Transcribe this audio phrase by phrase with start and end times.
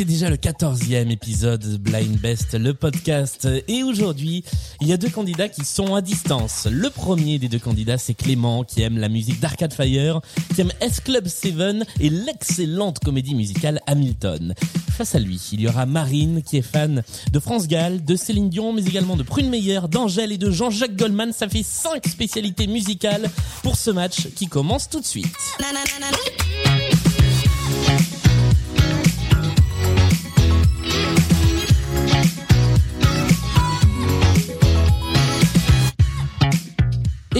[0.00, 3.46] c'est déjà le quatorzième épisode de Blind Best, le podcast.
[3.68, 4.42] Et aujourd'hui,
[4.80, 6.66] il y a deux candidats qui sont à distance.
[6.70, 10.22] Le premier des deux candidats, c'est Clément, qui aime la musique d'Arcade Fire,
[10.54, 14.54] qui aime S Club 7 et l'excellente comédie musicale Hamilton.
[14.90, 18.48] Face à lui, il y aura Marine, qui est fan de France Gall, de Céline
[18.48, 21.34] Dion, mais également de Prune Meyer, d'Angèle et de Jean-Jacques Goldman.
[21.34, 23.28] Ça fait cinq spécialités musicales
[23.62, 25.26] pour ce match qui commence tout de suite.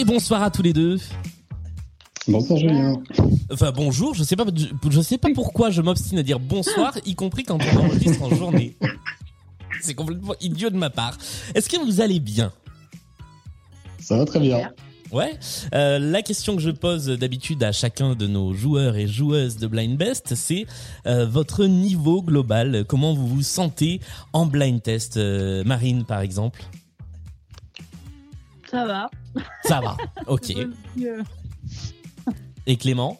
[0.01, 0.99] Et bonsoir à tous les deux.
[2.27, 2.95] Bonsoir Julien.
[3.53, 4.47] Enfin bonjour, je sais pas,
[4.89, 8.35] je sais pas pourquoi je m'obstine à dire bonsoir, y compris quand on enregistre en
[8.35, 8.79] journée.
[9.83, 11.19] C'est complètement idiot de ma part.
[11.55, 12.51] Est-ce que vous allez bien?
[13.99, 14.71] Ça va très bien.
[15.13, 15.39] Ouais.
[15.75, 19.67] Euh, la question que je pose d'habitude à chacun de nos joueurs et joueuses de
[19.67, 20.65] Blind Best, c'est
[21.05, 22.87] euh, votre niveau global.
[22.89, 24.01] Comment vous vous sentez
[24.33, 26.63] en blind test, euh, Marine par exemple?
[28.71, 29.11] Ça va.
[29.65, 29.97] Ça va.
[30.27, 30.53] Ok.
[32.67, 33.19] Et Clément?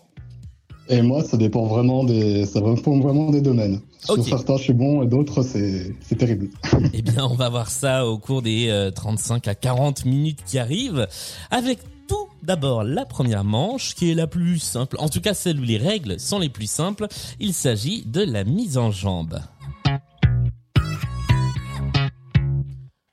[0.89, 3.81] Et moi, ça dépend vraiment des, ça dépend vraiment des domaines.
[4.09, 4.17] Ok.
[4.17, 6.49] Sur certains, je suis bon, et d'autres, c'est, c'est terrible.
[6.93, 10.59] Eh bien, on va voir ça au cours des euh, 35 à 40 minutes qui
[10.59, 11.07] arrivent,
[11.51, 11.79] avec
[12.09, 15.63] tout d'abord la première manche, qui est la plus simple, en tout cas celle où
[15.63, 17.07] les règles sont les plus simples.
[17.39, 19.39] Il s'agit de la mise en jambe.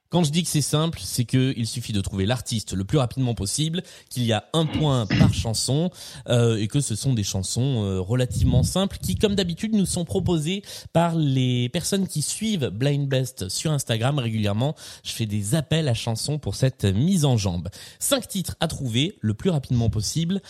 [0.09, 2.97] Quand je dis que c'est simple, c'est que il suffit de trouver l'artiste le plus
[2.97, 5.89] rapidement possible, qu'il y a un point par chanson
[6.30, 10.05] euh, et que ce sont des chansons euh, relativement simples qui, comme d'habitude, nous sont
[10.05, 14.75] proposées par les personnes qui suivent Blind Best sur Instagram régulièrement.
[15.03, 17.67] Je fais des appels à chansons pour cette mise en jambe.
[17.99, 20.42] Cinq titres à trouver le plus rapidement possible.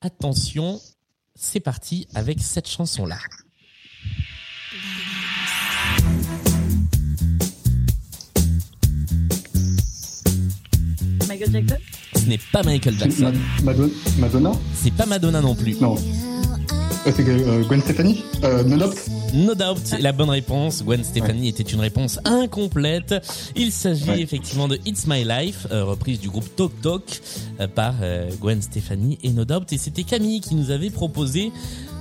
[0.00, 0.80] Attention,
[1.34, 3.18] c'est parti avec cette chanson-là.
[11.30, 11.76] Michael Jackson
[12.16, 13.32] Ce n'est pas Michael Jackson,
[13.62, 15.80] Ma- Madonna, Madonna c'est pas Madonna non plus.
[15.80, 15.94] Non.
[17.06, 18.94] Euh, c'est euh, Gwen Stefani euh, No Doubt
[19.32, 20.82] No doubt, la bonne réponse.
[20.84, 23.14] Gwen Stefani était une réponse incomplète.
[23.56, 24.20] Il s'agit Ouais.
[24.20, 27.02] effectivement de It's My Life, reprise du groupe Talk Talk
[27.60, 27.94] euh, par
[28.40, 29.72] Gwen Stefani et No doubt.
[29.72, 31.52] Et c'était Camille qui nous avait proposé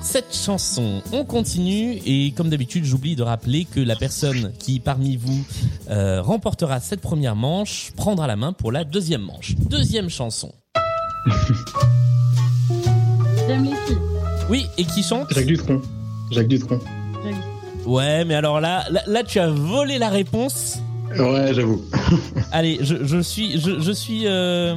[0.01, 1.01] cette chanson.
[1.11, 5.45] On continue et comme d'habitude, j'oublie de rappeler que la personne qui parmi vous
[5.89, 9.55] euh, remportera cette première manche prendra la main pour la deuxième manche.
[9.55, 10.51] Deuxième chanson.
[13.47, 13.97] J'aime les filles.
[14.49, 15.33] Oui, et qui chante?
[15.33, 15.81] Jacques Dutronc.
[16.31, 16.79] Jacques Dutronc.
[17.85, 20.79] Ouais, mais alors là, là, là, tu as volé la réponse.
[21.17, 21.83] Ouais, j'avoue.
[22.51, 24.75] Allez, je, je suis, je, je suis, euh,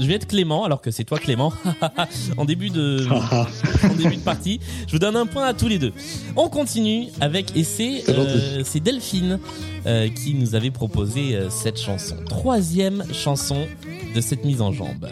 [0.00, 1.52] je vais être Clément, alors que c'est toi Clément,
[2.36, 4.60] en début de, en début de partie.
[4.86, 5.92] Je vous donne un point à tous les deux.
[6.36, 9.38] On continue avec et c'est, euh, c'est Delphine
[9.86, 13.66] euh, qui nous avait proposé cette chanson, troisième chanson
[14.14, 15.08] de cette mise en jambe.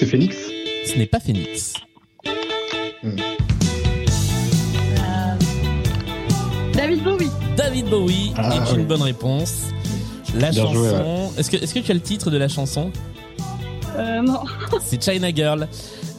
[0.00, 0.36] c'est Phoenix?
[0.86, 1.74] Ce n'est pas Phoenix.
[3.04, 3.10] Euh,
[6.90, 7.30] David Bowie.
[7.56, 9.68] David Bowie Ah, est une bonne réponse.
[10.34, 11.30] La Bien chanson.
[11.38, 12.90] Est-ce que, est-ce que tu as le titre de la chanson?
[13.96, 14.40] Euh, non.
[14.84, 15.68] C'est China Girl,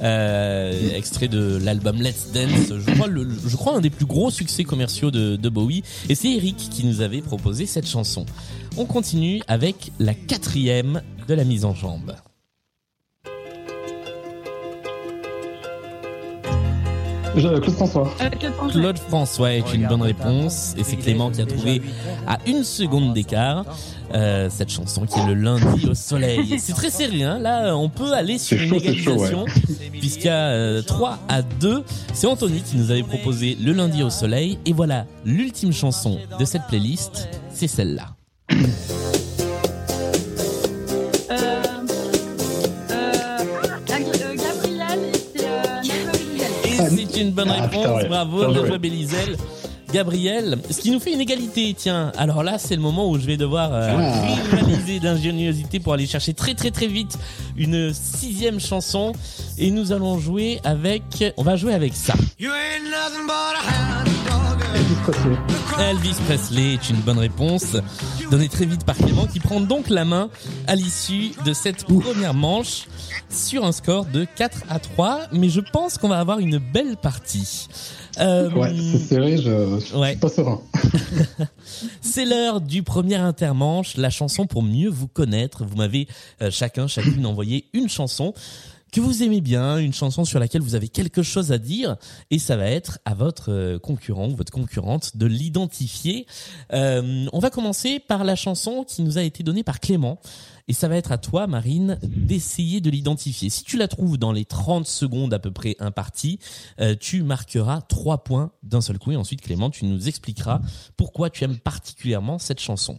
[0.02, 2.72] euh, extrait de l'album Let's Dance.
[2.88, 5.84] Je crois, le, je crois un des plus gros succès commerciaux de, de Bowie.
[6.08, 8.26] Et c'est Eric qui nous avait proposé cette chanson.
[8.78, 12.16] On continue avec la quatrième de la mise en jambe.
[17.34, 18.14] Claude François.
[18.22, 18.81] Euh, Claude François.
[18.81, 21.81] Claude François est une bonne réponse et c'est Clément qui a trouvé
[22.28, 23.66] à une seconde d'écart
[24.14, 26.59] euh, cette chanson qui est le lundi au soleil.
[26.59, 29.46] C'est très serré, hein là on peut aller sur une chaud, égalisation
[29.91, 31.84] puisqu'il y a euh, 3 à 2.
[32.14, 36.46] C'est Anthony qui nous avait proposé le lundi au soleil et voilà l'ultime chanson de
[36.46, 38.16] cette playlist, c'est celle-là.
[47.22, 48.08] C'est une bonne ah, réponse, putain, ouais.
[48.08, 48.62] bravo Bien joué.
[48.64, 49.38] Najwa Belizel.
[49.94, 52.14] Gabriel, ce qui nous fait une égalité, tiens.
[52.18, 54.56] Alors là, c'est le moment où je vais devoir euh, Ah.
[54.56, 57.20] rivaliser d'ingéniosité pour aller chercher très très très vite
[57.58, 59.12] une sixième chanson.
[59.58, 61.03] Et nous allons jouer avec,
[61.38, 62.14] on va jouer avec ça.
[65.03, 65.36] Presley.
[65.80, 67.76] Elvis Presley est une bonne réponse,
[68.30, 70.30] donnée très vite par Clément, qui prend donc la main
[70.68, 72.88] à l'issue de cette première manche
[73.30, 75.22] sur un score de 4 à 3.
[75.32, 77.68] Mais je pense qu'on va avoir une belle partie.
[78.20, 80.12] Euh, Ouais, c'est serré, je, je Ouais.
[80.12, 80.62] suis pas serein.
[82.02, 85.64] C'est l'heure du premier intermanche, la chanson pour mieux vous connaître.
[85.66, 86.08] Vous m'avez
[86.42, 88.34] euh, chacun, chacune envoyé une chanson
[88.91, 91.96] que vous aimez bien, une chanson sur laquelle vous avez quelque chose à dire,
[92.29, 96.26] et ça va être à votre euh, concurrent ou votre concurrente de l'identifier.
[96.73, 100.20] Euh, on va commencer par la chanson qui nous a été donnée par Clément.
[100.67, 103.49] Et ça va être à toi, Marine, d'essayer de l'identifier.
[103.49, 106.40] Si tu la trouves dans les 30 secondes à peu près imparties,
[106.79, 109.11] euh, tu marqueras 3 points d'un seul coup.
[109.11, 110.61] Et ensuite, Clément, tu nous expliqueras
[110.97, 112.97] pourquoi tu aimes particulièrement cette chanson.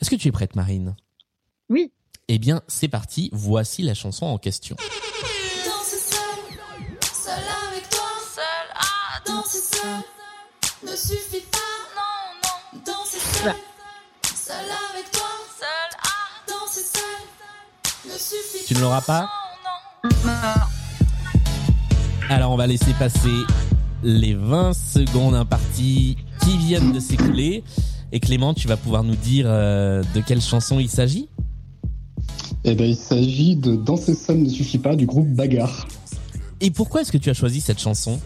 [0.00, 0.94] Est-ce que tu es prête, Marine?
[1.68, 1.90] Oui.
[2.32, 3.28] Eh bien, c'est parti.
[3.32, 4.76] Voici la chanson en question.
[18.68, 19.28] Tu ne l'auras pas
[20.04, 20.32] non, non.
[22.28, 23.28] Alors, on va laisser passer
[24.04, 27.64] les 20 secondes imparties qui viennent de s'écouler.
[28.12, 31.28] Et Clément, tu vas pouvoir nous dire euh, de quelle chanson il s'agit?
[32.64, 35.88] Eh ben, il s'agit de Danser seul ne suffit pas du groupe Bagarre.
[36.60, 38.18] Et pourquoi est-ce que tu as choisi cette chanson?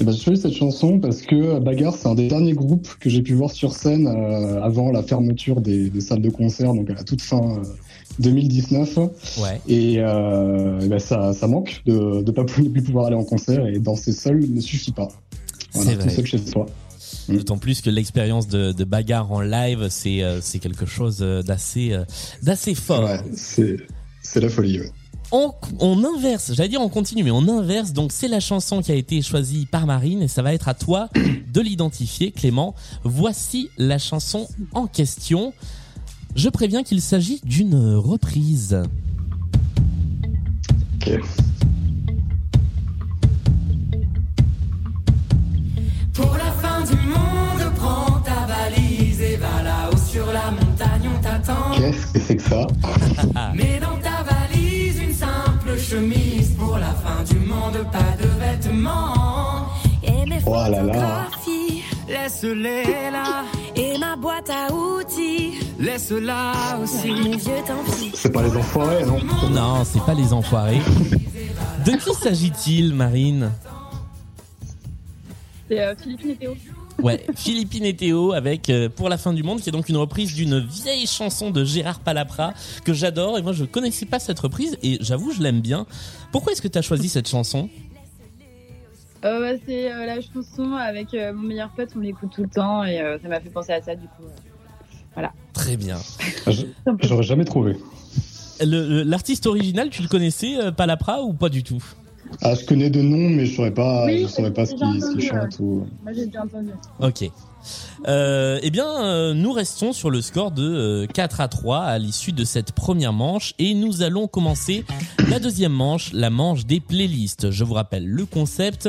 [0.00, 3.08] Eh ben, j'ai choisi cette chanson parce que Bagarre, c'est un des derniers groupes que
[3.08, 6.90] j'ai pu voir sur scène euh, avant la fermeture des, des salles de concert, donc
[6.90, 7.62] à la toute fin euh,
[8.18, 8.96] 2019.
[8.96, 9.60] Ouais.
[9.68, 13.66] Et, euh, eh ben, ça, ça manque de ne pas plus pouvoir aller en concert
[13.66, 15.08] et danser seul ne suffit pas.
[15.72, 16.66] Voilà, tout seul chez soi.
[17.28, 21.42] D'autant plus que l'expérience de, de bagarre en live, c'est euh, c'est quelque chose euh,
[21.42, 22.04] d'assez euh,
[22.42, 23.04] d'assez fort.
[23.04, 24.80] Ouais, c'est la folie.
[24.80, 24.90] ouais.
[25.30, 27.92] On, on inverse, j'allais dire on continue, mais on inverse.
[27.92, 30.74] Donc c'est la chanson qui a été choisie par Marine et ça va être à
[30.74, 31.10] toi
[31.52, 32.74] de l'identifier, Clément.
[33.04, 35.52] Voici la chanson en question.
[36.34, 38.80] Je préviens qu'il s'agit d'une reprise.
[46.12, 51.22] Pour la fin du monde, prends ta valise et va là-haut sur la montagne, on
[51.22, 51.70] t'attend.
[51.76, 52.66] Qu'est-ce que c'est que ça?
[53.54, 56.50] Mets dans ta valise une simple chemise.
[56.58, 59.66] Pour la fin du monde, pas de vêtements.
[60.02, 61.26] Et mes Oh là
[62.08, 63.44] Laisse-les là,
[63.76, 65.58] et ma boîte à outils.
[65.78, 67.10] laisse-la aussi.
[67.12, 68.10] Mes vieux tant pis.
[68.14, 69.18] C'est pas les enfoirés, non?
[69.50, 70.80] Non, c'est pas les enfoirés.
[71.84, 73.50] De qui s'agit-il, Marine?
[75.68, 76.56] C'est euh, Philippine et Théo.
[77.02, 79.96] Ouais, Philippine et Théo avec euh, Pour la fin du monde, qui est donc une
[79.96, 82.54] reprise d'une vieille chanson de Gérard Palapra
[82.84, 83.38] que j'adore.
[83.38, 85.86] Et moi, je connaissais pas cette reprise et j'avoue, je l'aime bien.
[86.32, 87.68] Pourquoi est-ce que tu as choisi cette chanson?
[89.24, 92.48] Euh, bah, c'est euh, la chanson avec euh, mon meilleur pote, on l'écoute tout le
[92.48, 94.22] temps et euh, ça m'a fait penser à ça du coup.
[94.24, 95.22] euh.
[95.52, 95.98] Très bien.
[96.46, 96.66] Je-
[97.02, 97.76] J'aurais jamais trouvé.
[98.60, 101.82] L'artiste original, tu le connaissais, euh, Palapra, ou pas du tout?
[102.42, 104.76] Ah, je connais de nom, mais je saurais pas, Oui, je saurais pas ce j'ai
[104.76, 105.86] qu'il ce entendu, qu'il chante ou.
[106.02, 106.70] Moi j'ai déjà entendu.
[107.00, 107.30] Ok.
[108.06, 111.98] Euh, eh bien, euh, nous restons sur le score de euh, 4 à 3 à
[111.98, 114.84] l'issue de cette première manche et nous allons commencer
[115.28, 117.50] la deuxième manche, la manche des playlists.
[117.50, 118.88] Je vous rappelle le concept.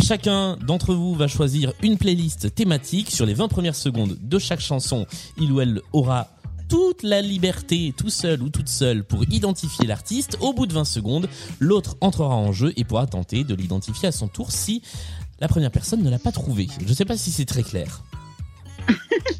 [0.00, 4.60] Chacun d'entre vous va choisir une playlist thématique sur les 20 premières secondes de chaque
[4.60, 5.06] chanson.
[5.38, 6.28] Il ou elle aura
[6.74, 10.36] toute la liberté, tout seul ou toute seule, pour identifier l'artiste.
[10.40, 11.28] Au bout de 20 secondes,
[11.60, 14.82] l'autre entrera en jeu et pourra tenter de l'identifier à son tour si
[15.38, 16.66] la première personne ne l'a pas trouvé.
[16.80, 18.02] Je ne sais pas si c'est très clair.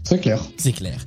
[0.05, 0.45] C'est clair.
[0.59, 1.05] C'est clair.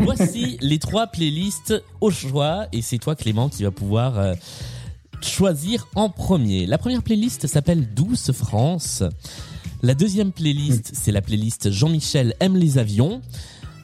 [0.00, 4.34] Voici les trois playlists au choix et c'est toi Clément qui va pouvoir euh,
[5.22, 6.66] choisir en premier.
[6.66, 9.04] La première playlist s'appelle Douce France.
[9.82, 13.22] La deuxième playlist, c'est la playlist Jean-Michel aime les avions.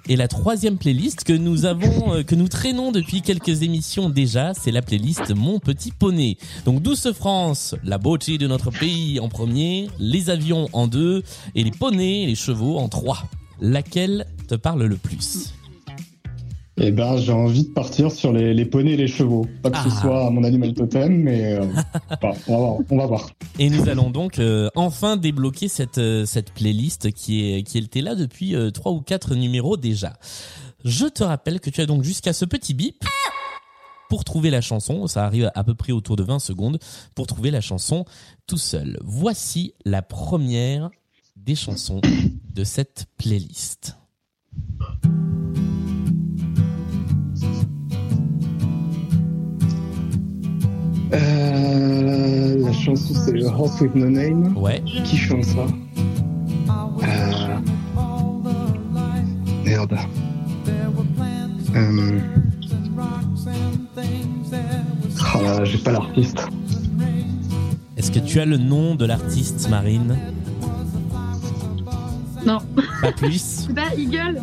[0.07, 4.53] Et la troisième playlist que nous avons, euh, que nous traînons depuis quelques émissions déjà,
[4.53, 6.37] c'est la playlist Mon Petit Poney.
[6.67, 11.23] Donc Douce France, la beauté de notre pays en premier, les avions en deux
[11.55, 13.25] et les poneys, les chevaux en trois.
[13.63, 15.55] Laquelle te parle le plus?
[16.77, 19.47] Eh ben, j'ai envie de partir sur les, les poneys et les chevaux.
[19.63, 19.85] Pas que Ah.
[19.85, 21.67] ce soit mon animal totem, mais euh,
[22.21, 23.31] bah, on, va voir, on va voir.
[23.61, 28.01] Et nous allons donc euh, enfin débloquer cette euh, cette playlist qui est qui était
[28.01, 30.15] là depuis euh, trois ou quatre numéros déjà.
[30.85, 33.05] Je te rappelle que tu as donc jusqu'à ce petit bip
[34.11, 36.79] pour trouver la chanson, ça arrive à peu près autour de 20 secondes
[37.15, 38.05] pour trouver la chanson
[38.47, 38.99] tout seul.
[39.03, 40.91] Voici la première
[41.37, 42.01] des chansons
[42.53, 43.97] de cette playlist.
[51.15, 54.57] Euh, la chanson, c'est Horse with No Name.
[54.57, 55.67] Ouais, Qui chante ça
[57.03, 57.59] euh...
[59.65, 59.97] Merde.
[61.77, 62.19] Euh...
[65.37, 66.47] Oh là, là, j'ai pas l'artiste.
[67.97, 70.17] est-ce que tu as le nom de l'artiste Marine
[72.47, 72.59] Non,
[73.03, 74.41] Pas plus c'est pas Eagle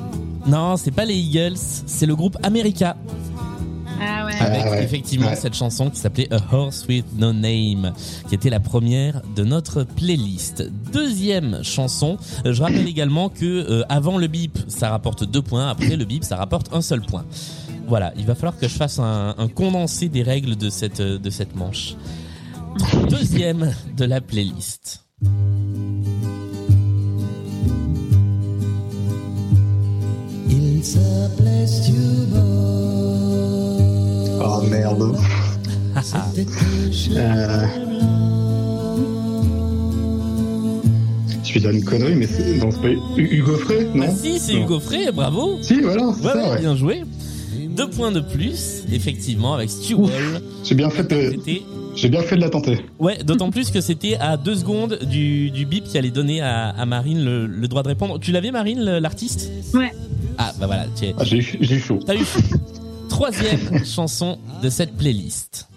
[0.47, 2.95] Non, c'est pas les Eagles, c'est le groupe America.
[4.01, 4.33] Ah ouais.
[4.39, 4.83] avec ouais.
[4.83, 5.35] effectivement Ouais.
[5.35, 7.93] cette chanson qui s'appelait A Horse with No Name,
[8.27, 10.63] qui était la première de notre playlist.
[10.91, 15.95] Deuxième chanson, je rappelle également que euh, avant le bip, ça rapporte deux points, après
[15.95, 17.25] le bip, ça rapporte un seul point.
[17.87, 21.17] Voilà, il va falloir que je fasse un, un condensé des règles de cette, euh,
[21.19, 21.95] de cette manche.
[23.09, 25.03] Deuxième de la playlist.
[30.49, 32.80] Il s'appelait Stuart.
[34.43, 35.15] Oh merde.
[37.15, 37.65] Euh...
[41.43, 42.55] Je vais dire une connerie, mais c'est
[43.17, 44.53] Hugo Frey, non Ah si, c'est.
[44.53, 46.59] Hugo Frey, bravo Si, voilà, c'est Ouais, ça, ouais, ouais.
[46.59, 47.01] bien joué.
[47.75, 49.95] Deux points de plus, effectivement, avec Stu.
[50.63, 51.35] J'ai bien fait de,
[51.95, 52.79] j'ai bien fait de la tenter.
[52.99, 56.69] Ouais, d'autant plus que c'était à deux secondes du, du bip qui allait donner à,
[56.69, 58.19] à Marine le, le droit de répondre.
[58.19, 59.51] Tu l'avais, Marine, l'artiste?
[59.73, 59.91] Ouais.
[60.37, 61.99] Ah, bah voilà, tu es- Ah, j'ai eu, j'ai eu chaud.
[62.05, 62.19] t'as eu.
[63.21, 65.67] Troisième chanson de cette playlist.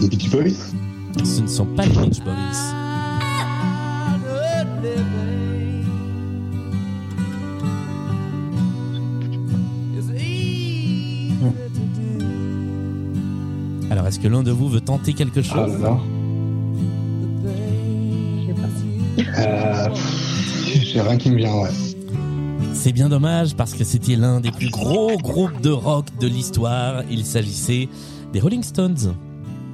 [0.00, 0.48] Les Beach Boys?
[1.22, 2.77] Ce ne sont pas les Beach Boys.
[14.08, 15.76] Est-ce que l'un de vous veut tenter quelque Ah chose?
[19.18, 21.70] Euh, pff, j'ai rien qui me vient, ouais.
[22.74, 27.02] C'est bien dommage parce que c'était l'un des plus gros groupes de rock de l'histoire.
[27.10, 27.88] Il s'agissait
[28.32, 29.14] des Rolling Stones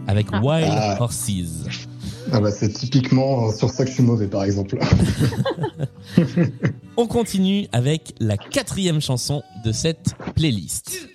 [0.06, 0.40] avec Ah.
[0.42, 0.96] Wild Ah.
[1.00, 1.30] Horses.
[2.32, 4.78] Ah bah, c'est typiquement sur ça que je suis mauvais, par exemple.
[6.96, 11.08] On continue avec la quatrième chanson de cette playlist.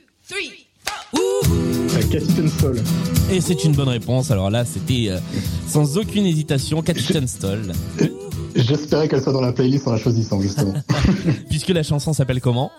[3.32, 4.32] Et c'est une bonne réponse.
[4.32, 5.20] Alors là, c'était euh,
[5.68, 7.74] sans aucune hésitation Captain Stoll,
[8.56, 10.74] J'espérais qu'elle soit dans la playlist en la choisissant, justement.
[11.50, 12.72] puisque la chanson s'appelle comment?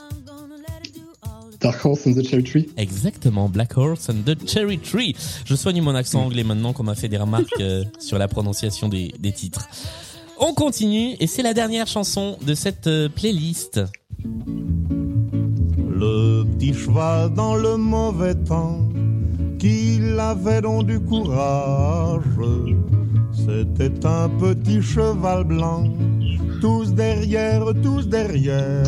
[1.60, 2.68] Dark Horse and the Cherry Tree.
[2.76, 5.14] Exactement, Black Horse and the Cherry Tree.
[5.44, 8.88] Je soigne mon accent anglais maintenant qu'on m'a fait des remarques euh, sur la prononciation
[8.88, 9.68] des, des titres.
[10.38, 13.80] On continue et c'est la dernière chanson de cette euh, playlist.
[16.00, 18.88] Le petit cheval dans le mauvais temps,
[19.60, 22.22] qu'il avait donc du courage.
[23.32, 25.84] C'était un petit cheval blanc,
[26.60, 28.84] tous derrière, tous derrière.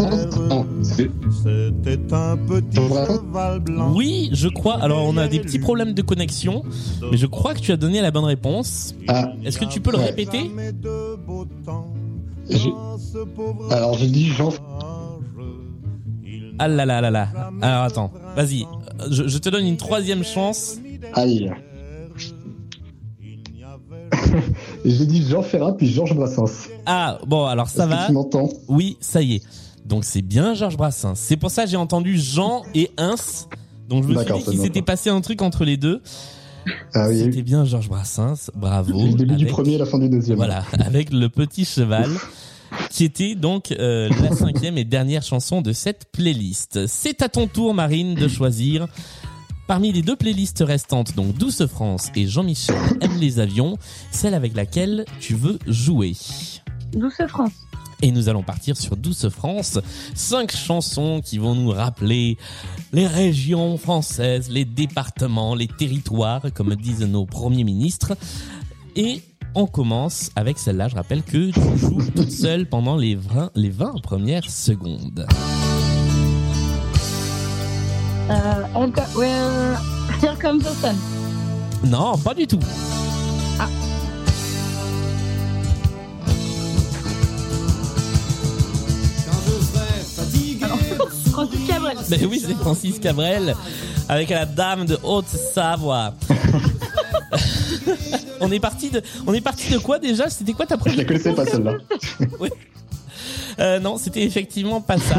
[0.82, 3.92] C'était un petit cheval blanc.
[3.94, 4.82] Oui, je crois.
[4.82, 6.62] Alors on a des petits problèmes de connexion,
[7.10, 8.94] mais je crois que tu as donné la bonne réponse.
[9.08, 10.38] Ah, Est-ce que tu peux le répéter?
[10.48, 11.92] Jamais de beau temps
[12.50, 14.50] j'ai- dans ce pauvre alors j'ai dit Jean.
[16.58, 17.28] Ah là là là là.
[17.60, 18.66] Alors attends, vas-y.
[19.10, 20.76] Je, je te donne une troisième chance.
[21.14, 21.50] Aïe.
[24.84, 26.68] J'ai dit Jean Ferrat puis Georges Brassens.
[26.86, 28.06] Ah bon, alors ça Est-ce que va.
[28.06, 28.48] tu m'entends?
[28.68, 29.42] Oui, ça y est.
[29.84, 31.14] Donc c'est bien Georges Brassens.
[31.16, 33.46] C'est pour ça que j'ai entendu Jean et Ins.
[33.88, 36.00] Donc je me suis dit qu'il s'était passé un truc entre les deux.
[36.94, 38.50] Ah oui, C'était bien Georges Brassens.
[38.54, 38.92] Bravo.
[39.06, 40.36] le début du premier et la fin du deuxième.
[40.36, 42.08] Voilà, avec le petit cheval,
[42.92, 46.86] qui était donc euh, la cinquième et dernière chanson de cette playlist.
[46.86, 48.86] C'est à ton tour, Marine, de choisir
[49.66, 53.78] parmi les deux playlists restantes, donc Douce France et Jean-Michel aime les avions,
[54.10, 56.12] celle avec laquelle tu veux jouer.
[56.92, 57.52] Douce France.
[58.02, 59.78] Et nous allons partir sur Douce France.
[60.14, 62.36] Cinq chansons qui vont nous rappeler
[62.92, 68.12] les régions françaises, les départements, les territoires, comme disent nos premiers ministres.
[68.96, 69.22] Et
[69.54, 70.88] on commence avec celle-là.
[70.88, 75.26] Je rappelle que tu joues toute seule pendant les 20, les 20 premières secondes.
[78.30, 79.74] Euh, elle, euh,
[80.22, 80.96] Here Comes the Sun.
[81.84, 82.60] Non, pas du tout.
[91.32, 91.96] Francis Cabrel.
[92.10, 93.56] Mais oui, c'est Francis Cabrel
[94.08, 96.14] avec la dame de Haute-Savoie.
[98.42, 100.28] on est parti de, on est parti de quoi déjà?
[100.28, 101.74] C'était quoi ta Je première la connaissais pas celle-là.
[103.58, 105.16] Euh, non, c'était effectivement pas ça.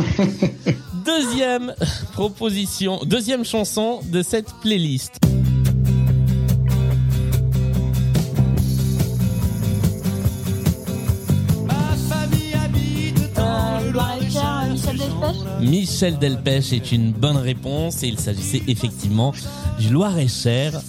[1.06, 1.74] Deuxième
[2.14, 5.20] proposition, deuxième chanson de cette playlist.
[13.94, 15.60] Loire-et-Cher, Michel Delpech.
[15.62, 19.34] Michel Delpech est une bonne réponse et il s'agissait effectivement
[19.80, 20.82] du Loir-et-Cher.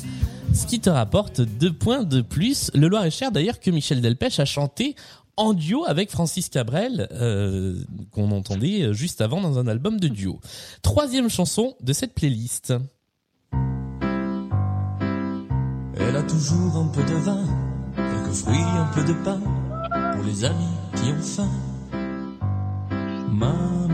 [0.64, 2.70] Ce qui te rapporte deux points de plus.
[2.72, 4.96] Le Loir-et-Cher d'ailleurs que Michel Delpech a chanté
[5.36, 10.40] en duo avec Francis Cabrel, euh, qu'on entendait juste avant dans un album de duo.
[10.80, 12.72] Troisième chanson de cette playlist.
[15.98, 17.44] Elle a toujours un peu de vin,
[17.94, 19.40] quelques fruits, un peu de pain,
[20.14, 20.64] pour les amis
[20.96, 21.50] qui ont faim.
[23.30, 23.84] Mama.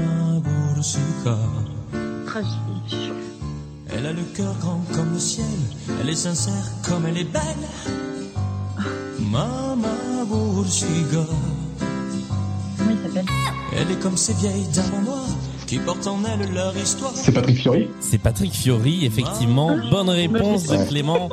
[3.93, 5.45] Elle a le cœur grand comme le ciel,
[6.01, 7.43] elle est sincère comme elle est belle.
[9.31, 9.89] Mama
[10.29, 11.25] Gurusika.
[12.79, 13.27] Comment il s'appelle
[13.77, 15.27] Elle est comme ces vieilles dames en noir
[15.71, 17.12] qui portent en elles leur histoire.
[17.15, 19.79] C'est Patrick Fiori C'est Patrick Fiori, effectivement.
[19.89, 21.29] Bonne réponse de Clément.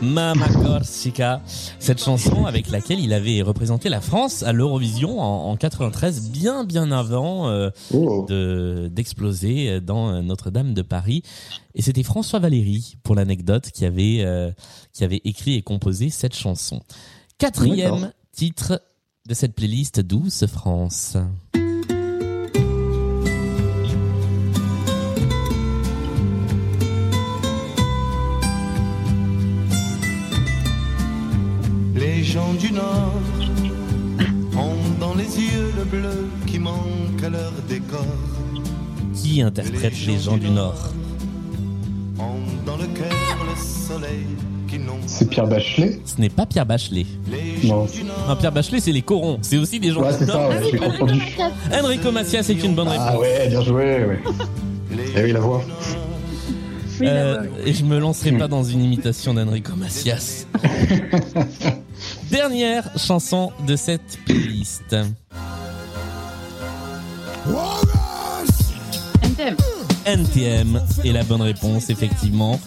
[0.00, 1.42] Mama Corsica.
[1.80, 6.62] Cette chanson avec laquelle il avait représenté la France à l'Eurovision en, en 93, bien
[6.62, 8.26] bien avant euh, Oh.
[8.28, 11.24] de d'exploser dans Notre-Dame de Paris.
[11.74, 14.52] Et c'était François Valéry, pour l'anecdote, qui avait euh,
[14.92, 16.80] qui avait écrit et composé cette chanson.
[17.38, 18.10] Quatrième D'accord.
[18.30, 18.82] titre
[19.28, 21.16] de cette playlist Douce France.
[32.16, 33.12] Les gens du Nord
[34.56, 38.04] ont dans les yeux le bleu qui manque à leur décor.
[39.14, 40.74] Qui interprète les gens du Nord
[42.18, 43.08] Ont dans le cœur
[43.46, 44.26] le soleil
[44.68, 47.06] qui n'ont C'est Pierre Bachelet Ce n'est pas Pierre Bachelet.
[47.30, 47.86] Les gens Non.
[47.86, 49.38] du Nord Non, Pierre Bachelet, c'est les corons.
[49.42, 50.48] C'est aussi des gens Ouais, du c'est ça, Nord.
[50.50, 51.20] ouais, j'ai confondu.
[51.72, 53.06] Enrico Macias, c'est une bonne réponse.
[53.08, 54.20] Ah ouais, bien joué, ouais.
[55.16, 55.62] Eh oui, la voix.
[57.02, 60.46] Euh, voix, et je me lancerai pas dans une imitation d'Enrico Macias.
[62.30, 64.94] Dernière chanson de cette playlist.
[69.22, 69.56] NTM.
[70.06, 72.60] NTM est la bonne réponse, effectivement.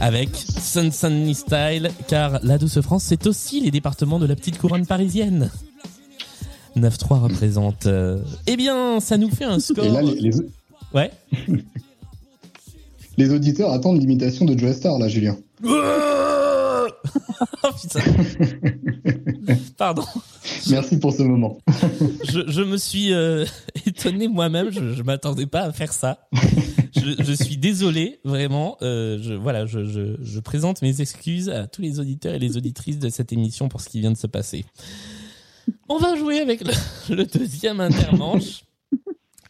[0.00, 4.58] Avec Sun Sunny Style, car la douce France, c'est aussi les départements de la petite
[4.58, 5.50] couronne parisienne.
[6.76, 7.86] 9-3 représente.
[7.86, 9.84] euh, Eh bien, ça nous fait un score.
[9.84, 10.30] Et là, les, les,
[10.94, 11.10] Ouais.
[13.18, 15.36] les auditeurs attendent l'imitation de Joe Star, là, Julien.
[17.64, 18.00] oh putain.
[19.76, 20.04] Pardon.
[20.70, 21.58] Merci pour ce moment.
[22.24, 23.44] Je, je me suis euh,
[23.86, 24.70] étonné moi-même.
[24.70, 26.28] Je, je m'attendais pas à faire ça.
[26.94, 28.76] Je, je suis désolé, vraiment.
[28.82, 32.56] Euh, je, voilà, je, je, je présente mes excuses à tous les auditeurs et les
[32.56, 34.64] auditrices de cette émission pour ce qui vient de se passer.
[35.88, 36.72] On va jouer avec le,
[37.14, 38.64] le deuxième intermanche.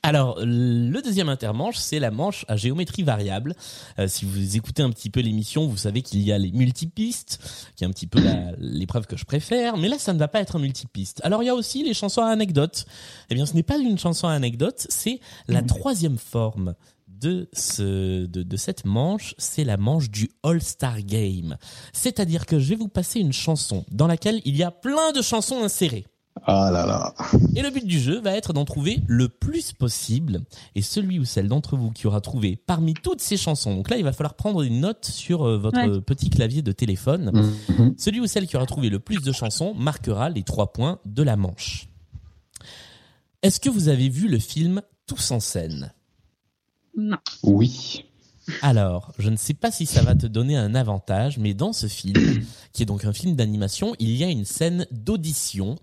[0.04, 3.54] Alors, le deuxième intermanche, c'est la manche à géométrie variable.
[4.00, 7.38] Euh, si vous écoutez un petit peu l'émission, vous savez qu'il y a les multipistes,
[7.76, 8.20] qui est un petit peu
[8.58, 9.76] l'épreuve que je préfère.
[9.76, 11.20] Mais là, ça ne va pas être un multipiste.
[11.22, 12.84] Alors, il y a aussi les chansons à anecdote.
[13.30, 16.74] Eh bien, ce n'est pas une chanson à anecdote, c'est la troisième forme
[17.06, 21.56] de ce de, de cette manche, c'est la manche du All-Star Game.
[21.92, 25.22] C'est-à-dire que je vais vous passer une chanson dans laquelle il y a plein de
[25.22, 26.06] chansons insérées.
[26.44, 27.14] Ah là là.
[27.54, 30.40] Et le but du jeu va être d'en trouver le plus possible.
[30.74, 33.96] Et celui ou celle d'entre vous qui aura trouvé parmi toutes ces chansons, donc là
[33.96, 36.00] il va falloir prendre une note sur euh, votre Ouais.
[36.00, 37.30] petit clavier de téléphone.
[37.68, 37.94] Mhm.
[37.98, 41.22] Celui ou celle qui aura trouvé le plus de chansons marquera les trois points de
[41.22, 41.88] la manche.
[43.42, 45.92] Est-ce que vous avez vu le film Tous en scène?
[46.96, 47.18] Non.
[47.42, 48.04] Oui.
[48.60, 51.86] Alors, je ne sais pas si ça va te donner un avantage, mais dans ce
[51.86, 55.76] film, qui est donc un film d'animation, il y a une scène d'audition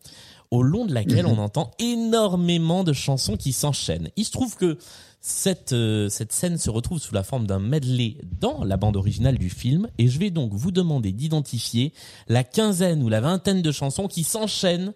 [0.51, 4.09] au long de laquelle on entend énormément de chansons qui s'enchaînent.
[4.15, 4.77] Il se trouve que
[5.21, 9.37] cette, euh, cette scène se retrouve sous la forme d'un medley dans la bande originale
[9.37, 11.93] du film, et je vais donc vous demander d'identifier
[12.27, 14.93] la quinzaine ou la vingtaine de chansons qui s'enchaînent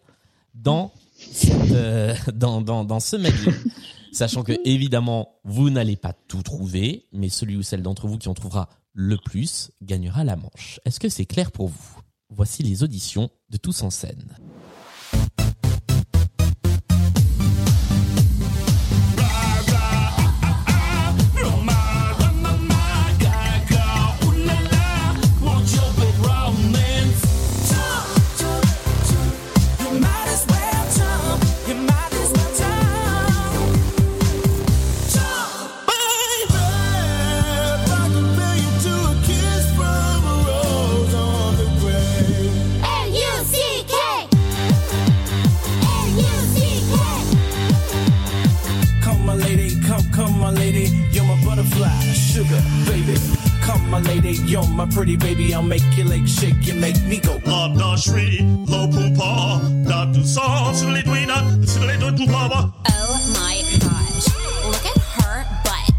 [0.56, 0.92] dans,
[1.32, 3.54] cette, euh, dans, dans, dans ce medley.
[4.13, 8.30] Sachant que, évidemment, vous n'allez pas tout trouver, mais celui ou celle d'entre vous qui
[8.30, 10.80] en trouvera le plus gagnera la manche.
[10.86, 12.00] Est-ce que c'est clair pour vous?
[12.30, 14.38] Voici les auditions de Tous en scène.
[54.86, 55.54] My pretty baby.
[55.54, 57.39] I'll make your legs shake, you make me go.
[57.46, 62.24] La le pompa, la douceur sur les doigts, là, sur les doigts de.
[62.24, 64.28] Oh my gosh
[64.65, 65.93] Look at her butt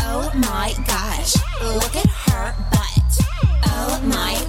[0.00, 3.12] Oh my gosh Look at her butt
[3.66, 4.41] Oh my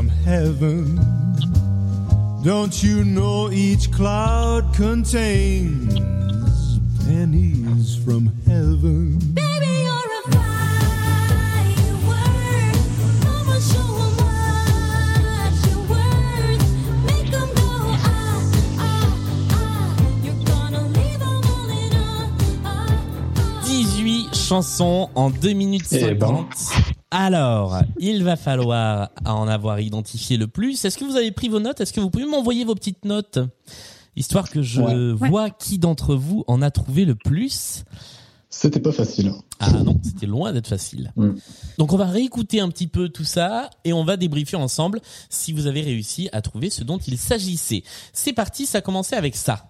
[0.00, 0.96] from heaven.
[2.42, 5.92] Don't you know each cloud contains
[7.04, 9.18] pennies from heaven?
[9.34, 11.76] Baby, you're a firework.
[13.28, 16.64] I'ma show 'em what you're worth.
[17.04, 18.08] Make 'em go ah
[18.88, 19.12] ah
[19.52, 19.92] ah.
[20.24, 22.24] You're gonna leave 'em all in ah
[22.64, 23.68] ah.
[23.68, 26.79] 18 chansons en 2 minutes Eh 50.
[27.22, 30.82] Alors, il va falloir en avoir identifié le plus.
[30.86, 31.78] Est-ce que vous avez pris vos notes?
[31.82, 33.38] Est-ce que vous pouvez m'envoyer vos petites notes?
[34.16, 35.28] Histoire que je Ouais.
[35.28, 37.84] vois qui d'entre vous en a trouvé le plus.
[38.48, 39.32] C'était pas facile.
[39.58, 41.12] Ah non, c'était loin d'être facile.
[41.16, 41.32] Mm.
[41.76, 45.52] Donc on va réécouter un petit peu tout ça et on va débriefer ensemble si
[45.52, 47.82] vous avez réussi à trouver ce dont il s'agissait.
[48.14, 49.66] C'est parti, ça commençait avec ça.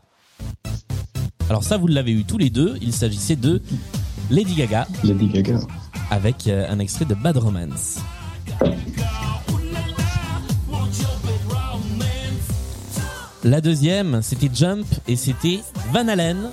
[1.48, 2.78] Alors ça, vous l'avez eu tous les deux.
[2.80, 3.60] Il s'agissait de
[4.30, 5.58] Lady Gaga Lady Gaga.
[6.10, 7.98] Avec euh, un extrait de Bad Romance.
[13.42, 15.60] La deuxième, c'était Jump et c'était
[15.92, 16.50] Van Halen.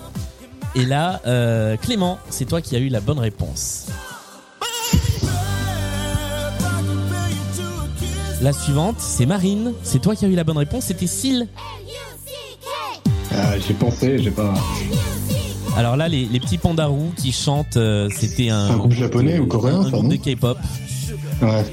[0.75, 3.87] Et là, euh, Clément, c'est toi qui as eu la bonne réponse.
[8.41, 9.73] La suivante, c'est Marine.
[9.83, 10.85] C'est toi qui as eu la bonne réponse.
[10.85, 11.47] C'était Syl.
[13.31, 14.53] Ah, j'ai pensé, j'ai pas.
[15.77, 19.45] Alors là, les, les petits pandarous qui chantent, euh, c'était un, Un groupe japonais ou
[19.45, 20.57] coréen, un groupe de K-pop.
[21.41, 21.65] Ouais.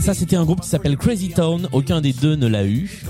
[0.00, 1.66] Ça, c'était un groupe qui s'appelle Crazy Town.
[1.72, 3.02] Aucun des deux ne l'a eu.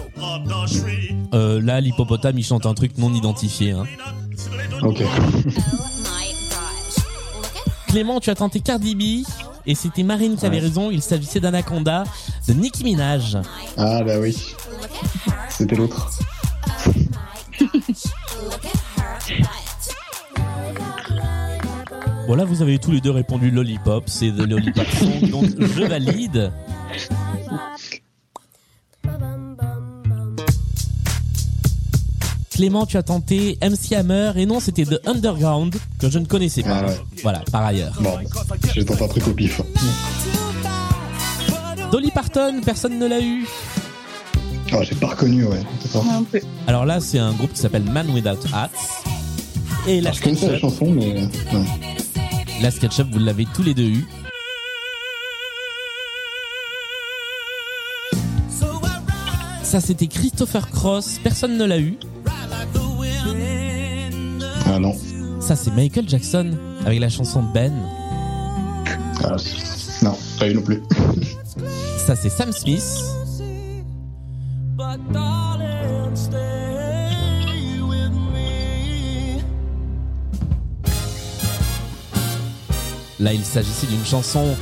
[1.35, 3.73] Euh, là, l'hippopotame, il chante un truc non identifié.
[3.73, 3.85] hein.
[4.83, 5.03] Ok.
[7.89, 9.27] Clément, tu as tenté Cardi B.
[9.67, 10.63] Et c'était Marine qui avait Ouais.
[10.63, 10.91] raison.
[10.93, 12.05] Il s'agissait d'Anaconda
[12.47, 13.39] de Nicki Minaj.
[13.77, 14.37] Ah bah oui.
[15.49, 16.11] C'était l'autre.
[22.35, 24.07] Bon, là, vous avez tous les deux répondu Lollipop.
[24.09, 25.31] C'est The Lollipop Song.
[25.31, 26.51] Donc, je valide.
[32.51, 34.33] Clément, tu as tenté MC Hammer.
[34.35, 36.83] Et non, c'était The Underground que je ne connaissais pas.
[36.83, 36.97] Ah ouais.
[37.23, 37.97] Voilà, par ailleurs.
[38.01, 38.19] Bon,
[38.75, 39.61] j'ai tenté un truc au pif.
[41.93, 43.47] Dolly Parton, personne ne l'a eu.
[44.73, 45.61] Oh, j'ai pas reconnu, ouais.
[45.95, 46.27] Non.
[46.67, 48.71] Alors là, c'est un groupe qui s'appelle Man Without Hats.
[49.87, 51.15] Et la Alors, je connaissais la chanson, mais.
[51.23, 51.94] Ouais.
[52.61, 54.07] La SketchUp, vous l'avez tous les deux eu.
[59.63, 61.19] Ça, c'était Christopher Cross.
[61.23, 61.99] Personne ne l'a eu.
[64.67, 64.95] Ah non.
[65.41, 66.53] Ça, c'est Michael Jackson
[66.87, 67.73] avec la chanson Ben.
[69.25, 69.37] Ah,
[70.03, 70.81] non, pas eu non plus.
[72.07, 72.85] Ça, c'est Sam Smith.
[83.25, 84.55] Là, il s'agissait d'une chanson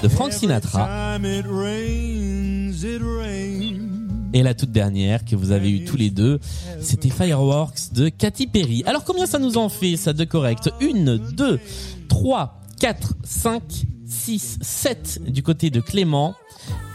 [0.00, 1.18] de Frank Sinatra.
[4.32, 6.38] Et la toute dernière que vous avez eu tous les deux,
[6.80, 8.84] c'était Fireworks de Katy Perry.
[8.86, 10.70] Alors combien ça nous en fait ça de correct?
[10.80, 11.58] Une, deux,
[12.06, 13.64] trois, quatre, cinq,
[14.06, 16.36] six, sept du côté de Clément.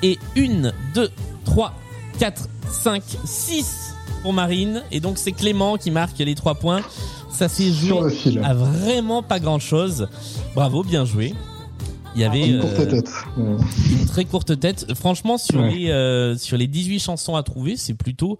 [0.03, 1.09] Et une, deux,
[1.43, 1.73] trois,
[2.19, 4.81] quatre, cinq, six pour Marine.
[4.91, 6.79] Et donc c'est Clément qui marque les trois points.
[7.33, 8.39] Ça s'est joué Sur le fil.
[8.43, 10.07] à vraiment pas grand chose.
[10.55, 11.33] Bravo, bien joué.
[12.13, 13.09] Il y avait Une courte euh, tête.
[13.37, 14.93] Une très courte tête.
[14.95, 15.73] Franchement, sur Ouais.
[15.73, 18.37] les euh, sur les 18 chansons à trouver, c'est plutôt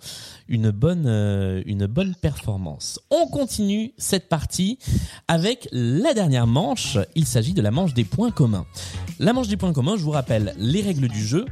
[0.50, 3.00] une bonne euh, une bonne performance.
[3.12, 4.78] On continue cette partie
[5.30, 6.98] avec la dernière manche.
[7.16, 8.66] Il s'agit de la manche des points communs.
[9.20, 11.46] La manche des points communs, je vous rappelle les règles du jeu.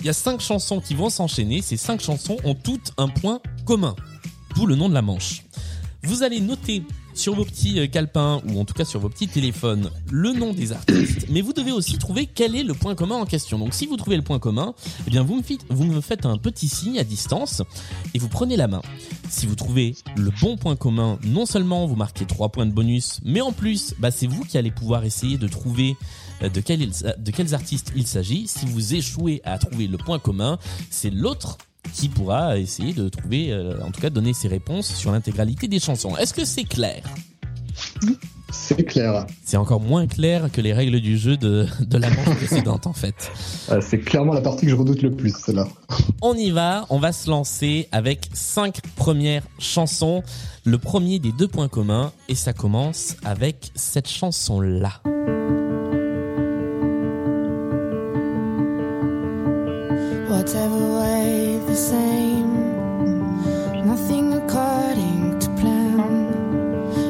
[0.00, 1.60] Il y a cinq chansons qui vont s'enchaîner.
[1.60, 3.94] Ces cinq chansons ont toutes un point commun.
[4.56, 5.42] D'où le nom de la manche.
[6.04, 6.82] Vous allez noter
[7.14, 10.52] sur vos petits euh, calepins ou en tout cas sur vos petits téléphones le nom
[10.52, 13.58] des artistes, mais vous devez aussi trouver quel est le point commun en question.
[13.58, 14.74] Donc si vous trouvez le point commun,
[15.06, 15.36] eh bien vous
[15.84, 17.62] me faites, un petit signe à distance
[18.14, 18.82] et vous prenez la main.
[19.30, 23.20] Si vous trouvez le bon point commun, non seulement vous marquez 3 points de bonus,
[23.24, 25.96] mais en plus, bah, c'est vous qui allez pouvoir essayer de trouver
[26.42, 26.60] euh, de
[27.30, 28.46] quels artistes il s'agit.
[28.46, 30.58] Si vous échouez à trouver le point commun,
[30.90, 31.58] c'est l'autre
[31.92, 35.80] qui pourra essayer de trouver, euh, en tout cas donner ses réponses sur l'intégralité des
[35.80, 36.16] chansons.
[36.16, 37.02] Est-ce que c'est clair?
[38.50, 39.26] C'est clair.
[39.44, 42.92] C'est encore moins clair que les règles du jeu de, de la manche précédente en
[42.92, 43.32] fait.
[43.70, 45.66] Euh, C'est clairement la partie que je redoute le plus, celle-là.
[46.22, 50.22] On y va, on va se lancer avec cinq premières chansons.
[50.64, 55.00] Le premier des deux points communs et ça commence avec cette chanson-là.
[61.74, 62.52] The same.
[63.84, 65.98] Nothing according to plan.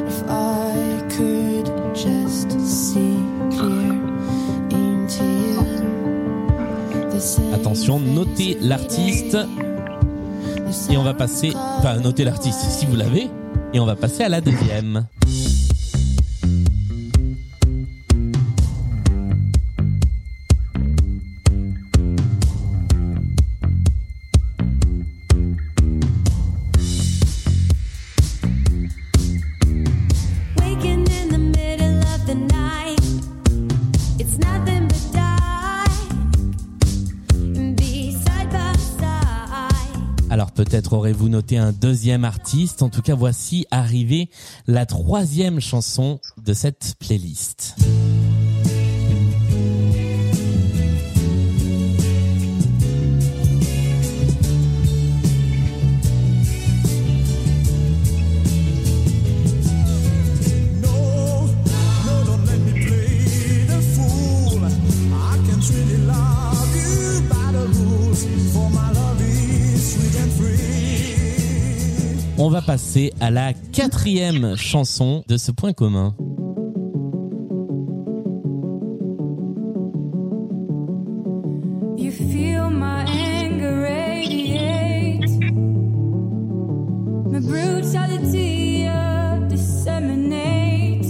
[0.09, 3.19] If I could just see
[3.51, 3.93] clear
[4.71, 5.61] into you.
[7.11, 9.37] The same Attention, notez l'artiste
[10.91, 13.29] et on va passer, enfin notez l'artiste si vous l'avez,
[13.73, 15.07] et on va passer à la deuxième.
[40.85, 42.83] Peut-être aurez-vous noté un deuxième artiste.
[42.83, 44.29] En tout cas, voici arrivée
[44.67, 47.77] la troisième chanson de cette playlist.
[72.37, 76.17] On va passer à la quatrième chanson de ce point commun.
[81.97, 85.31] You feel my anger radiate.
[87.31, 91.05] My brutality uh, disseminate.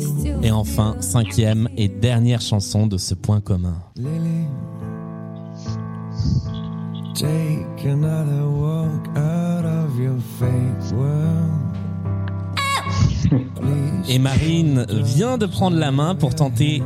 [0.00, 3.76] Still Et enfin, cinquième et dernière chanson de ce point commun.
[3.94, 4.48] Lily,
[7.14, 8.55] take another
[14.08, 16.82] Et Marine vient de prendre la main pour tenter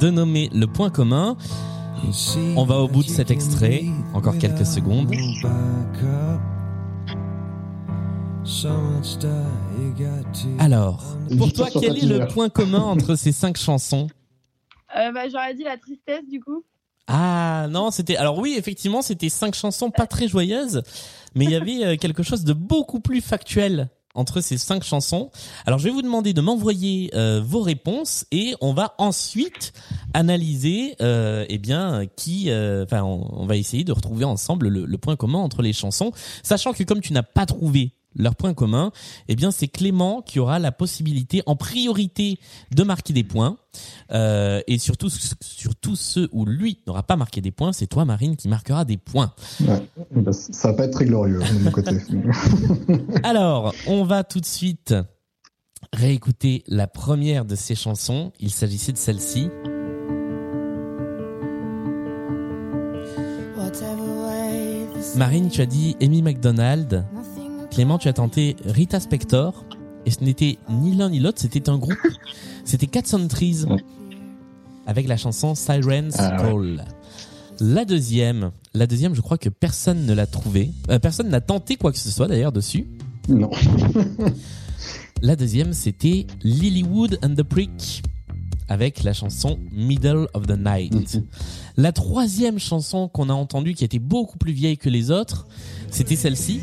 [0.00, 1.36] de nommer le point commun.
[2.56, 3.84] On va au bout de cet extrait.
[4.14, 5.10] Encore quelques secondes.
[10.58, 14.08] Alors, pour toi, quel est le point commun entre ces cinq chansons?
[14.96, 16.64] Euh, bah, J'aurais dit la tristesse du coup.
[17.12, 20.82] Ah non, c'était alors oui, effectivement, c'était cinq chansons pas très joyeuses,
[21.34, 25.30] mais il y avait euh, quelque chose de beaucoup plus factuel entre ces cinq chansons.
[25.66, 29.72] Alors je vais vous demander de m'envoyer euh, vos réponses et on va ensuite
[30.14, 34.84] analyser euh, eh bien qui euh, enfin on, on va essayer de retrouver ensemble le,
[34.84, 36.12] le point commun entre les chansons,
[36.42, 38.92] sachant que comme tu n'as pas trouvé leur point commun,
[39.28, 42.38] eh bien c'est Clément qui aura la possibilité en priorité
[42.74, 43.56] de marquer des points.
[44.12, 48.36] Euh, et surtout, surtout ceux où lui n'aura pas marqué des points, c'est toi, Marine,
[48.36, 49.32] qui marquera des points.
[49.60, 49.86] Ouais.
[50.10, 51.96] Bah, ça va pas être très glorieux hein, de mon côté.
[53.22, 54.94] Alors, on va tout de suite
[55.92, 58.32] réécouter la première de ces chansons.
[58.40, 59.48] Il s'agissait de celle-ci.
[65.16, 67.04] Marine, tu as dit Amy McDonald.
[67.70, 69.64] Clément, tu as tenté Rita Spector.
[70.06, 71.96] Et ce n'était ni l'un ni l'autre, c'était un groupe.
[72.64, 73.64] C'était Cats on Trees.
[74.86, 76.50] Avec la chanson Sirens Ah ouais.
[76.50, 76.84] Call.
[77.60, 80.70] La deuxième, la deuxième, je crois que personne ne l'a trouvée.
[80.90, 82.86] Euh, personne n'a tenté quoi que ce soit d'ailleurs dessus.
[83.28, 83.50] non.
[85.22, 88.02] La deuxième, c'était Lilywood and the Prick
[88.70, 91.20] avec la chanson Middle of the Night.
[91.76, 95.46] La troisième chanson qu'on a entendue, qui était beaucoup plus vieille que les autres,
[95.90, 96.60] c'était celle-ci.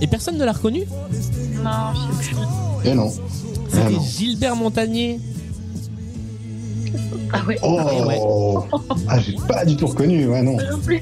[0.00, 0.84] Et personne ne l'a reconnue?
[1.62, 2.90] Non, je sais plus.
[2.90, 3.08] Et non.
[3.08, 4.02] Ah C'était non.
[4.02, 5.20] Gilbert Montagnier.
[7.32, 7.58] Ah ouais.
[7.62, 8.64] Oh
[9.08, 10.56] Ah, j'ai pas du tout reconnu, ouais, non.
[10.56, 11.00] Non plus.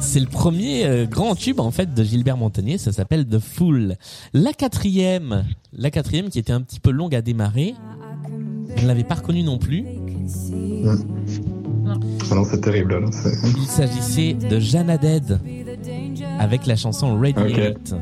[0.00, 2.78] C'est le premier euh, grand tube en fait de Gilbert Montagnier.
[2.78, 3.96] Ça s'appelle The Fool.
[4.32, 7.74] La quatrième, la quatrième qui était un petit peu longue à démarrer.
[8.78, 9.84] Je ne l'avais pas reconnue non plus.
[12.30, 12.98] Ah non, c'est terrible.
[12.98, 13.08] là,
[13.56, 15.40] Il s'agissait de Jeanne Dead
[16.38, 17.94] avec la chanson Radiate.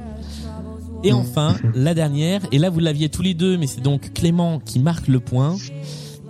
[1.05, 4.59] Et enfin, la dernière, et là vous l'aviez tous les deux, mais c'est donc Clément
[4.59, 5.57] qui marque le point.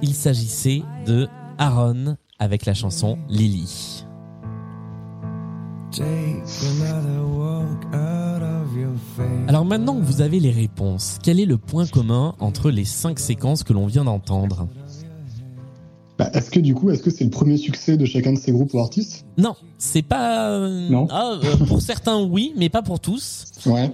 [0.03, 1.29] Il s'agissait de
[1.59, 4.06] Aaron avec la chanson Lily.
[9.49, 13.19] Alors maintenant que vous avez les réponses, quel est le point commun entre les cinq
[13.19, 14.69] séquences que l'on vient d'entendre?
[16.19, 18.51] Bah, est-ce que du coup, est-ce que c'est le premier succès de chacun de ces
[18.51, 19.27] groupes ou artistes?
[19.37, 20.49] Non, c'est pas...
[20.51, 21.07] euh, Non.
[21.11, 23.45] ah, euh, pour certains oui, mais pas pour tous.
[23.67, 23.93] Ouais.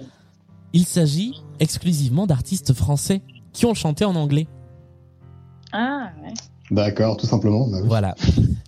[0.71, 4.47] Il s'agit exclusivement d'artistes français qui ont chanté en anglais.
[5.73, 6.33] Ah, ouais.
[6.71, 7.67] D'accord, tout simplement.
[7.67, 7.87] bah oui.
[7.87, 8.15] Voilà.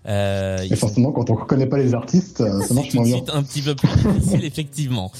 [0.08, 3.16] Euh, Et sont forcément, quand on connaît pas les artistes, euh, ça marche moins bien.
[3.16, 5.12] suite un petit peu plus difficile, effectivement.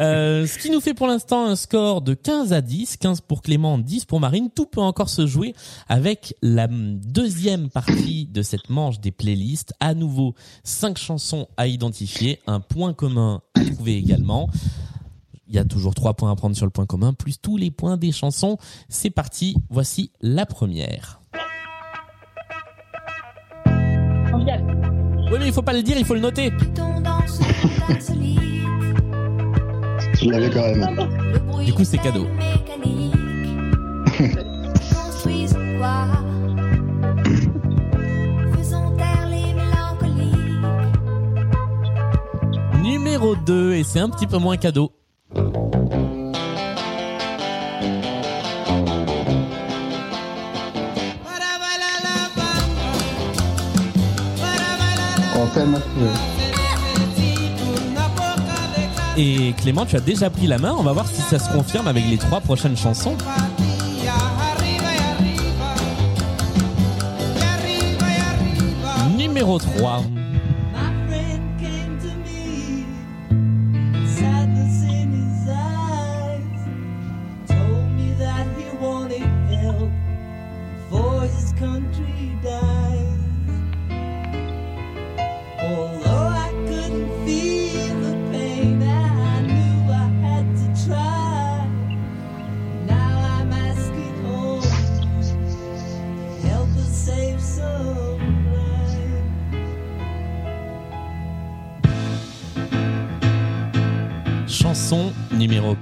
[0.00, 3.42] Euh, ce qui nous fait pour l'instant un score de 15 à 10, 15 pour
[3.42, 4.48] Clément, 10 pour Marine.
[4.52, 5.54] Tout peut encore se jouer
[5.88, 9.74] avec la deuxième partie de cette manche des playlists.
[9.78, 14.50] À nouveau, cinq chansons à identifier, un point commun à trouver également.
[15.46, 17.70] Il y a toujours trois points à prendre sur le point commun, plus tous les
[17.70, 18.56] points des chansons.
[18.88, 21.21] C'est parti, voici la première.
[25.32, 26.52] Oui, mais il faut pas le dire, il faut le noter.
[30.20, 31.64] Je l'avais quand même.
[31.64, 32.26] Du coup, c'est cadeau.
[42.82, 44.92] Numéro 2, et c'est un petit peu moins cadeau.
[59.16, 60.74] Et Clément, tu as déjà pris la main.
[60.78, 63.16] On va voir si ça se confirme avec les trois prochaines chansons.
[69.16, 70.02] Numéro 3.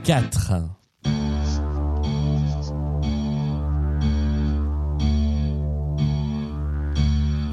[0.04, 0.52] 4.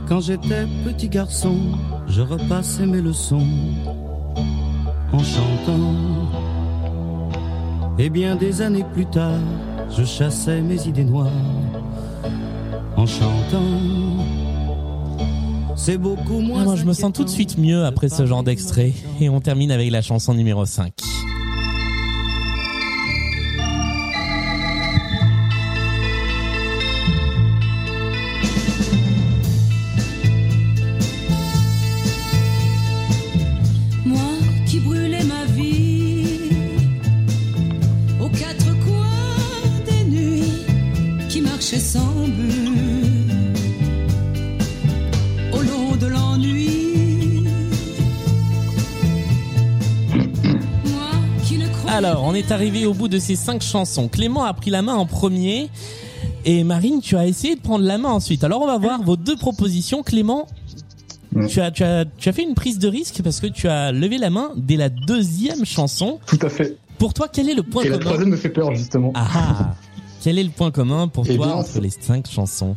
[0.08, 1.58] Quand j'étais petit garçon,
[2.08, 3.46] je repassais mes leçons
[5.12, 5.96] en chantant.
[8.00, 9.40] Et bien des années plus tard,
[9.96, 11.32] je chassais mes idées noires
[12.96, 13.64] en chantant.
[15.76, 16.62] C'est beaucoup moins.
[16.62, 18.94] Ah, moi, je me sens tout de suite mieux après ce genre d'extrait.
[19.20, 21.07] Et on termine avec la chanson numéro 5.
[52.58, 54.08] Arrivé au bout de ces cinq chansons.
[54.08, 55.70] Clément a pris la main en premier.
[56.44, 58.44] Et Marine, tu as essayé de prendre la main ensuite.
[58.44, 60.02] Alors, on va voir vos deux propositions.
[60.02, 60.48] Clément,
[61.48, 63.92] tu as, tu, as, tu as fait une prise de risque parce que tu as
[63.92, 66.20] levé la main dès la deuxième chanson.
[66.26, 66.78] Tout à fait.
[66.98, 69.12] Pour toi, quel est le point Et la commun troisième me fait peur, justement.
[69.14, 69.76] Ah ah
[70.24, 72.76] Quel est le point commun pour Eh toi bien, entre les cinq chansons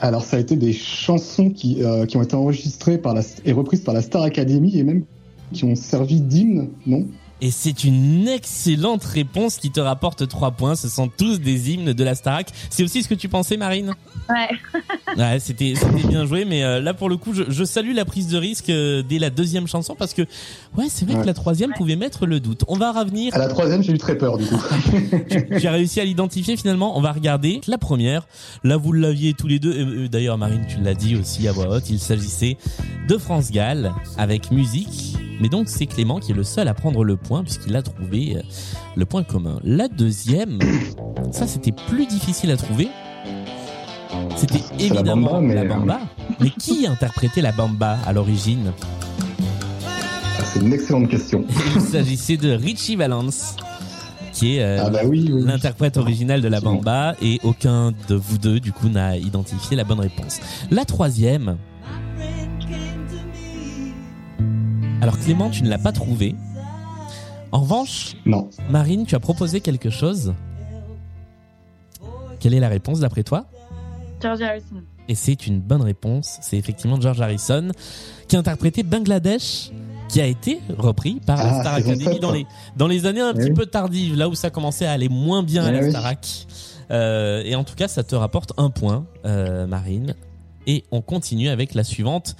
[0.00, 3.52] Alors, ça a été des chansons qui, euh, qui ont été enregistrées par la, et
[3.52, 5.04] reprises par la Star Academy et même
[5.52, 7.06] qui ont servi d'hymne, non?
[7.44, 10.76] Et c'est une excellente réponse qui te rapporte trois points.
[10.76, 12.46] Ce sont tous des hymnes de la Starac.
[12.70, 13.94] C'est aussi ce que tu pensais, Marine?
[14.30, 14.48] Ouais.
[15.14, 15.74] Ouais, c'était
[16.08, 18.70] bien joué, mais euh, là pour le coup, je, je salue la prise de risque
[18.70, 20.22] euh, dès la deuxième chanson parce que
[20.74, 22.64] ouais, c'est vrai que la troisième pouvait mettre le doute.
[22.66, 23.34] On va revenir.
[23.34, 24.56] À la troisième, j'ai eu très peur, du coup.
[25.50, 26.96] J'ai réussi à l'identifier finalement.
[26.96, 28.26] On va regarder la première.
[28.64, 29.74] Là, vous l'aviez tous les deux.
[29.74, 31.90] Euh, D'ailleurs, Marine, tu l'as dit aussi à voix haute.
[31.90, 32.56] Il s'agissait
[33.06, 35.16] de France Gall avec musique.
[35.42, 38.36] Mais donc, c'est Clément qui est le seul à prendre le point puisqu'il a trouvé
[38.36, 38.42] euh,
[38.94, 39.58] le point commun.
[39.64, 40.60] La deuxième,
[41.32, 42.88] ça c'était plus difficile à trouver.
[44.36, 45.98] C'était la évidemment bamba, mais- la bamba.
[46.38, 48.70] Mais qui interprétait la bamba à l'origine?
[50.44, 51.44] C'est une excellente question.
[51.74, 53.56] Il s'agissait de Richie Valence,
[54.32, 55.42] qui est euh, Ah bah oui, oui, oui.
[55.44, 59.82] l'interprète original de la bamba, et aucun de vous deux, du coup, n'a identifié la
[59.82, 60.38] bonne réponse.
[60.70, 61.56] La troisième.
[65.02, 66.36] Alors Clément, tu ne l'as pas trouvée.
[67.50, 68.48] En revanche, Non.
[68.70, 70.32] Marine, tu as proposé quelque chose.
[72.38, 73.46] Quelle est la réponse d'après toi?
[74.22, 74.76] George Harrison.
[75.08, 76.38] Et c'est une bonne réponse.
[76.40, 77.72] C'est effectivement George Harrison
[78.28, 79.70] qui a interprété Bangladesh,
[80.08, 82.46] qui a été repris par la Ah, Star Academy dans les,
[82.76, 83.54] dans les années un Eh petit oui.
[83.54, 85.90] peu tardives, là où ça commençait à aller moins bien à Eh la oui.
[85.90, 86.46] Starac.
[86.92, 90.14] Euh, et en tout cas, ça te rapporte un point, euh, Marine.
[90.68, 92.36] Et on continue avec la suivante,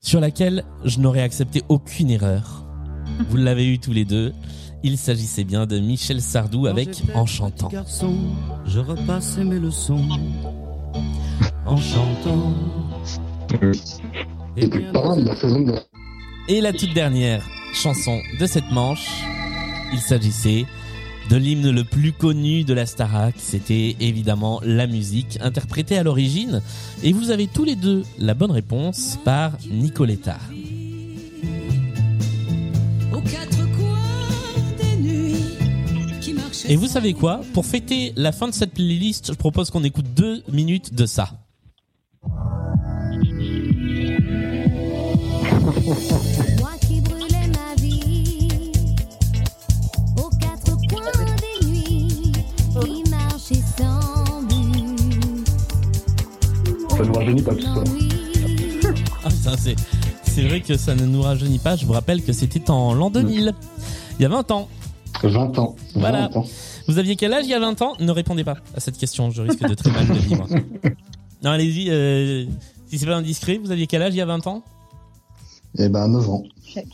[0.00, 2.64] sur laquelle je n'aurais accepté aucune erreur.
[3.30, 4.32] Vous l'avez eu tous les deux.
[4.84, 7.68] Il s'agissait bien de Michel Sardou Quand avec j'étais En petit chantant.
[7.68, 8.14] garçon,
[8.64, 10.06] je repassais mes leçons
[11.66, 12.54] en chantant.
[14.56, 15.74] Et bien Pas mal, la saison de...
[16.48, 17.44] Et la toute dernière
[17.74, 19.08] chanson de cette manche,
[19.92, 20.64] il s'agissait
[21.28, 23.34] de l'hymne le plus connu de la Starac.
[23.38, 26.62] C'était évidemment la musique interprétée à l'origine.
[27.02, 30.38] Et vous avez tous les deux la bonne réponse par Nicoletta.
[36.68, 37.40] Et vous savez quoi?
[37.54, 41.30] Pour fêter la fin de cette playlist, je propose qu'on écoute deux minutes de ça.
[56.98, 57.84] Ça ne rajeunit pas tout ça.
[59.24, 59.76] Ah c'est,
[60.24, 61.76] c'est vrai que ça ne nous rajeunit pas.
[61.76, 63.54] Je vous rappelle que c'était en l'an 2000.
[64.18, 64.68] Il y a 20 ans.
[65.22, 65.76] 20 ans.
[65.94, 66.28] Voilà.
[66.28, 66.46] 20 ans.
[66.88, 67.92] Vous aviez quel âge il y a 20 ans?
[68.00, 70.46] Ne répondez pas à cette question, je risque de très mal le vivre.
[71.44, 72.46] Non, allez-y, euh,
[72.88, 74.64] si c'est pas indiscret, vous aviez quel âge il y a 20 ans?
[75.78, 76.42] Eh ben, 9 ans.
[76.66, 76.86] Chaque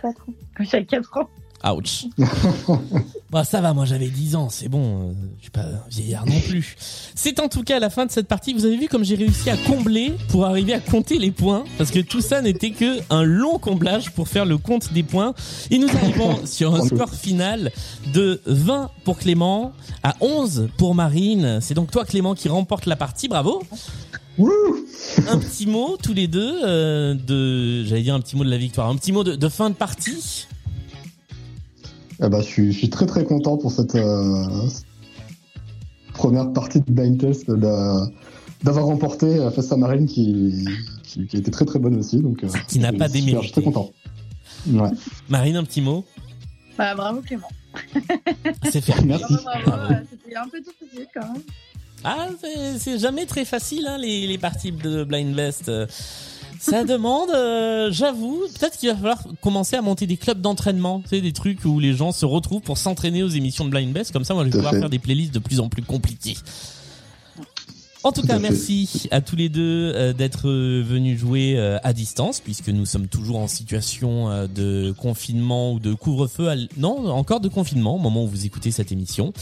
[0.00, 0.14] 4 ans.
[0.60, 1.28] J'avais 4 ans.
[1.64, 2.06] Ouch.
[3.30, 6.24] bah ça va, moi j'avais 10 ans, c'est bon, euh, je suis pas un vieillard
[6.26, 6.74] non plus.
[7.14, 8.54] C'est en tout cas la fin de cette partie.
[8.54, 11.90] Vous avez vu comme j'ai réussi à combler pour arriver à compter les points, parce
[11.90, 15.34] que tout ça n'était que un long comblage pour faire le compte des points.
[15.70, 17.70] Et nous arrivons sur un score final
[18.14, 21.58] de 20 pour Clément à 11 pour Marine.
[21.60, 23.62] C'est donc toi Clément qui remporte la partie, bravo.
[25.28, 28.56] Un petit mot tous les deux euh, de, j'allais dire un petit mot de la
[28.56, 30.46] victoire, un petit mot de, de fin de partie.
[32.22, 34.68] Eh ben, je, suis, je suis très très content pour cette euh,
[36.14, 38.06] première partie de Blind Test d'a-
[38.62, 40.66] d'avoir remporté euh, face à Marine qui,
[41.02, 42.18] qui, qui était très très bonne aussi.
[42.20, 43.38] Donc, euh, Qui n'a pas démérité.
[43.38, 43.90] Je suis très content.
[44.68, 44.90] Ouais.
[45.28, 46.04] Marine, un petit mot?
[46.76, 47.48] Bah, bravo Clément.
[48.70, 49.00] C'est fait.
[49.04, 49.34] Merci.
[49.34, 51.42] C'était un peu difficile quand même.
[52.04, 55.70] Ah, c'est- c'est jamais très facile, hein, les, les parties de Blind Best.
[56.60, 61.08] Ça demande, euh, j'avoue, peut-être qu'il va falloir commencer à monter des clubs d'entraînement, tu
[61.08, 64.12] sais, des trucs où les gens se retrouvent pour s'entraîner aux émissions de Blind Best.
[64.12, 64.80] Comme ça, moi, je vais pouvoir fait.
[64.80, 66.36] faire des playlists de plus en plus compliquées.
[68.02, 71.92] En tout, cas, merci à tous les deux euh, d'être euh, venus jouer euh, à
[71.92, 76.48] distance, puisque nous sommes toujours en situation de confinement ou de couvre-feu.
[76.48, 79.32] à Non, encore de confinement au moment où vous écoutez cette émission.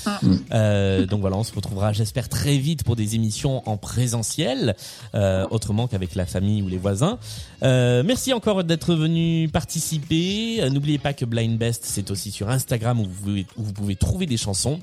[0.52, 4.74] Euh, donc voilà, on se retrouvera, j'espère, très vite pour des émissions en présentiel,
[5.14, 7.18] euh, autrement qu'avec la famille ou les voisins.
[7.62, 10.68] Euh, merci encore d'être venu participer.
[10.70, 13.96] N'oubliez pas que Blind Best, c'est aussi sur Instagram où vous pouvez, où vous pouvez
[13.96, 14.80] trouver des chansons.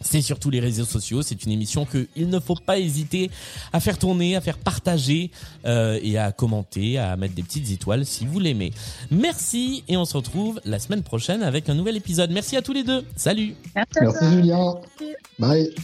[0.00, 1.22] C'est sur tous les réseaux sociaux.
[1.22, 3.30] C'est une émission que il ne faut pas hésiter
[3.72, 5.30] à faire tourner, à faire partager
[5.64, 8.72] euh, et à commenter, à mettre des petites étoiles si vous l'aimez.
[9.10, 12.30] Merci et on se retrouve la semaine prochaine avec un nouvel épisode.
[12.30, 13.04] Merci à tous les deux.
[13.16, 13.54] Salut.
[13.74, 14.24] Merci.
[14.30, 14.74] Julien.
[15.38, 15.74] Bye.